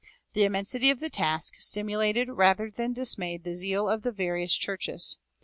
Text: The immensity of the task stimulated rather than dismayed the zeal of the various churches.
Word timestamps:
The 0.33 0.45
immensity 0.45 0.89
of 0.89 0.99
the 0.99 1.11
task 1.11 1.57
stimulated 1.57 2.27
rather 2.29 2.71
than 2.71 2.91
dismayed 2.91 3.43
the 3.43 3.53
zeal 3.53 3.87
of 3.87 4.01
the 4.01 4.11
various 4.11 4.55
churches. 4.57 5.19